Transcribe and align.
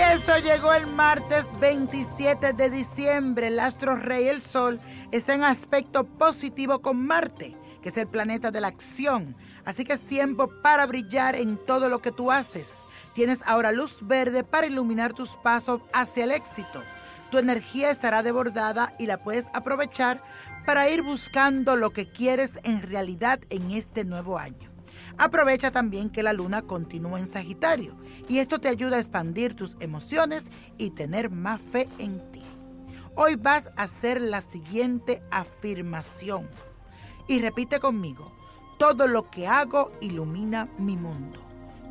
eso 0.00 0.38
llegó 0.38 0.72
el 0.74 0.86
martes 0.86 1.44
27 1.60 2.52
de 2.52 2.70
diciembre. 2.70 3.48
El 3.48 3.58
astro 3.58 3.96
rey, 3.96 4.28
el 4.28 4.40
sol, 4.40 4.78
está 5.10 5.34
en 5.34 5.42
aspecto 5.42 6.04
positivo 6.04 6.80
con 6.80 7.04
Marte, 7.04 7.56
que 7.82 7.88
es 7.88 7.96
el 7.96 8.06
planeta 8.06 8.50
de 8.50 8.60
la 8.60 8.68
acción. 8.68 9.34
Así 9.64 9.84
que 9.84 9.94
es 9.94 10.00
tiempo 10.06 10.50
para 10.62 10.86
brillar 10.86 11.34
en 11.34 11.58
todo 11.66 11.88
lo 11.88 11.98
que 11.98 12.12
tú 12.12 12.30
haces. 12.30 12.72
Tienes 13.14 13.40
ahora 13.44 13.72
luz 13.72 13.98
verde 14.02 14.44
para 14.44 14.68
iluminar 14.68 15.14
tus 15.14 15.30
pasos 15.36 15.80
hacia 15.92 16.24
el 16.24 16.30
éxito. 16.30 16.82
Tu 17.30 17.38
energía 17.38 17.90
estará 17.90 18.22
desbordada 18.22 18.94
y 18.98 19.06
la 19.06 19.24
puedes 19.24 19.46
aprovechar 19.52 20.22
para 20.64 20.88
ir 20.88 21.02
buscando 21.02 21.74
lo 21.74 21.90
que 21.90 22.08
quieres 22.08 22.52
en 22.62 22.82
realidad 22.82 23.40
en 23.50 23.72
este 23.72 24.04
nuevo 24.04 24.38
año. 24.38 24.67
Aprovecha 25.18 25.72
también 25.72 26.10
que 26.10 26.22
la 26.22 26.32
luna 26.32 26.62
continúa 26.62 27.18
en 27.18 27.28
Sagitario 27.28 27.96
y 28.28 28.38
esto 28.38 28.60
te 28.60 28.68
ayuda 28.68 28.96
a 28.96 29.00
expandir 29.00 29.54
tus 29.54 29.76
emociones 29.80 30.44
y 30.76 30.90
tener 30.90 31.28
más 31.28 31.60
fe 31.60 31.88
en 31.98 32.20
ti. 32.30 32.42
Hoy 33.16 33.34
vas 33.34 33.68
a 33.76 33.82
hacer 33.82 34.20
la 34.22 34.40
siguiente 34.42 35.20
afirmación 35.32 36.48
y 37.26 37.40
repite 37.40 37.80
conmigo, 37.80 38.32
todo 38.78 39.08
lo 39.08 39.28
que 39.28 39.48
hago 39.48 39.90
ilumina 40.00 40.68
mi 40.78 40.96
mundo. 40.96 41.40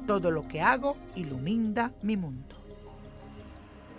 Todo 0.08 0.32
lo 0.32 0.48
que 0.48 0.62
hago 0.62 0.96
ilumina 1.16 1.92
mi 2.02 2.16
mundo. 2.16 2.57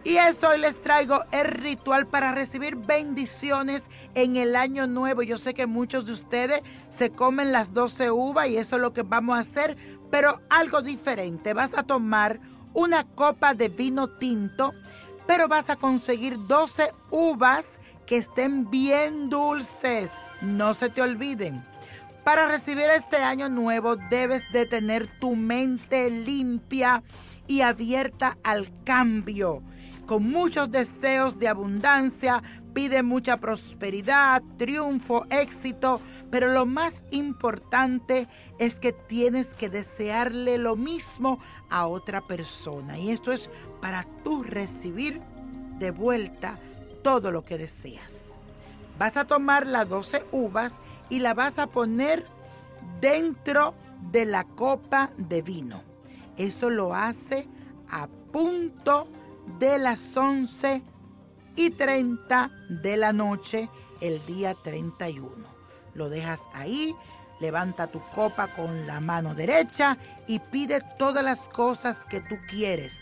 Y 0.09 0.17
eso 0.17 0.49
hoy 0.49 0.59
les 0.59 0.81
traigo 0.81 1.23
el 1.33 1.45
ritual 1.45 2.07
para 2.07 2.33
recibir 2.33 2.77
bendiciones 2.77 3.83
en 4.15 4.37
el 4.37 4.57
año 4.57 4.87
nuevo. 4.87 5.23
Yo 5.23 5.37
sé 5.37 5.53
que 5.53 5.67
muchos 5.67 6.07
de 6.07 6.13
ustedes 6.13 6.63
se 6.89 7.11
comen 7.11 7.53
las 7.53 7.75
12 7.75 8.11
uvas 8.11 8.49
y 8.49 8.57
eso 8.57 8.77
es 8.77 8.81
lo 8.81 8.95
que 8.95 9.03
vamos 9.03 9.37
a 9.37 9.43
hacer, 9.43 9.77
pero 10.11 10.41
algo 10.49 10.81
diferente. 10.81 11.53
Vas 11.53 11.77
a 11.77 11.83
tomar 11.83 12.41
una 12.73 13.05
copa 13.05 13.53
de 13.53 13.69
vino 13.69 14.09
tinto, 14.09 14.73
pero 15.27 15.47
vas 15.47 15.69
a 15.69 15.77
conseguir 15.77 16.39
12 16.47 16.91
uvas 17.11 17.79
que 18.07 18.17
estén 18.17 18.71
bien 18.71 19.29
dulces. 19.29 20.11
No 20.41 20.73
se 20.73 20.89
te 20.89 21.03
olviden. 21.03 21.63
Para 22.25 22.49
recibir 22.49 22.87
este 22.89 23.19
año 23.19 23.51
nuevo 23.51 23.97
debes 24.09 24.43
de 24.53 24.65
tener 24.65 25.07
tu 25.21 25.37
mente 25.37 26.11
limpia 26.11 27.03
y 27.47 27.63
abierta 27.63 28.39
al 28.43 28.71
cambio, 28.85 29.63
con 30.09 30.23
muchos 30.23 30.71
deseos 30.71 31.39
de 31.39 31.49
abundancia, 31.49 32.43
pide 32.73 33.03
mucha 33.03 33.37
prosperidad, 33.37 34.43
triunfo, 34.57 35.27
éxito, 35.29 36.01
pero 36.31 36.49
lo 36.49 36.65
más 36.65 37.05
importante 37.11 38.27
es 38.59 38.81
que 38.81 38.95
tienes 38.95 39.49
que 39.49 39.69
desearle 39.69 40.57
lo 40.57 40.77
mismo 40.77 41.39
a 41.69 41.87
otra 41.87 42.23
persona. 42.23 42.99
Y 42.99 43.11
esto 43.11 43.33
es 43.33 43.51
para 43.83 44.07
tú 44.25 44.43
recibir 44.43 45.21
de 45.79 45.91
vuelta 45.91 46.59
todo 47.03 47.31
lo 47.31 47.43
que 47.43 47.59
deseas. 47.59 48.33
Vas 48.99 49.19
a 49.19 49.27
tomar 49.27 49.67
las 49.67 49.91
12 49.91 50.25
uvas 50.33 50.81
y 51.11 51.19
la 51.19 51.35
vas 51.35 51.59
a 51.59 51.67
poner 51.67 52.25
dentro 53.03 53.75
de 54.11 54.25
la 54.25 54.45
copa 54.45 55.11
de 55.19 55.43
vino. 55.43 55.83
Eso 56.39 56.71
lo 56.71 56.95
hace 56.95 57.47
a 57.91 58.09
punto 58.33 59.07
de 59.59 59.79
las 59.79 60.17
11 60.17 60.83
y 61.57 61.71
30 61.71 62.51
de 62.69 62.97
la 62.97 63.13
noche 63.13 63.69
el 64.01 64.25
día 64.27 64.55
31. 64.55 65.29
Lo 65.95 66.09
dejas 66.09 66.41
ahí, 66.53 66.95
levanta 67.41 67.89
tu 67.89 68.01
copa 68.15 68.49
con 68.55 68.87
la 68.87 69.01
mano 69.01 69.35
derecha 69.35 69.99
y 70.27 70.39
pide 70.39 70.83
todas 70.99 71.25
las 71.25 71.49
cosas 71.49 71.99
que 72.09 72.21
tú 72.21 72.37
quieres. 72.49 73.01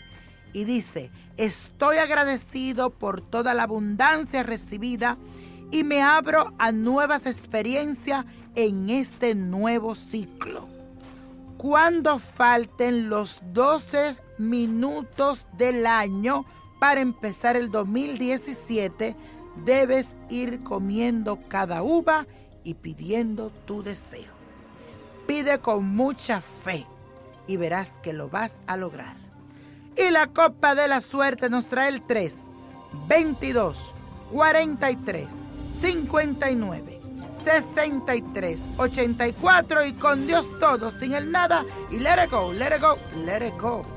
Y 0.53 0.63
dice, 0.63 1.11
estoy 1.35 1.97
agradecido 1.97 2.89
por 2.89 3.21
toda 3.21 3.53
la 3.53 3.63
abundancia 3.63 4.43
recibida 4.43 5.17
y 5.69 5.83
me 5.83 6.01
abro 6.01 6.53
a 6.57 6.71
nuevas 6.71 7.25
experiencias 7.25 8.25
en 8.55 8.89
este 8.89 9.35
nuevo 9.35 9.93
ciclo. 9.93 10.67
Cuando 11.57 12.19
falten 12.19 13.09
los 13.09 13.41
12 13.53 14.15
minutos 14.37 15.45
del 15.57 15.85
año 15.85 16.45
para 16.79 17.01
empezar 17.01 17.55
el 17.55 17.71
2017, 17.71 19.15
debes 19.65 20.15
ir 20.29 20.63
comiendo 20.63 21.39
cada 21.47 21.83
uva 21.83 22.27
y 22.63 22.75
pidiendo 22.75 23.49
tu 23.65 23.83
deseo. 23.83 24.31
Pide 25.25 25.59
con 25.59 25.95
mucha 25.95 26.41
fe 26.41 26.85
y 27.47 27.57
verás 27.57 27.91
que 28.03 28.13
lo 28.13 28.29
vas 28.29 28.59
a 28.67 28.77
lograr. 28.77 29.15
Y 29.95 30.11
la 30.11 30.27
copa 30.27 30.75
de 30.75 30.87
la 30.87 31.01
suerte 31.01 31.49
nos 31.49 31.67
trae 31.67 31.89
el 31.89 32.03
3, 32.03 32.35
22, 33.07 33.93
43. 34.31 35.47
59 35.79 36.99
63 37.43 38.59
84 38.77 39.85
y 39.85 39.93
con 39.93 40.27
Dios 40.27 40.47
todo, 40.59 40.91
sin 40.91 41.13
el 41.13 41.31
nada 41.31 41.65
y 41.91 41.99
let 41.99 42.23
it 42.23 42.31
go, 42.31 42.51
let 42.51 42.75
it 42.75 42.81
go, 42.81 42.97
let 43.25 43.45
it 43.45 43.53
go. 43.59 43.96